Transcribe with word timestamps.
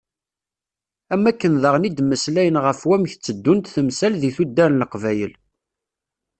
Am 1.13 1.23
wakken 1.25 1.53
daɣen 1.63 1.87
i 1.87 1.91
d-mmeslayen 1.91 2.61
ɣef 2.65 2.79
wamek 2.89 3.13
tteddunt 3.15 3.71
temsal 3.75 4.13
di 4.21 4.31
tuddar 4.35 4.71
n 4.73 4.79
Leqbayel. 4.81 5.33